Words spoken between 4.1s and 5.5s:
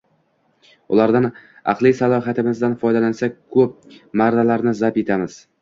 marralarni zabt etamiz.